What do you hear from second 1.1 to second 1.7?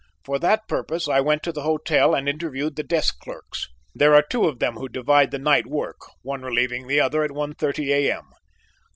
went to the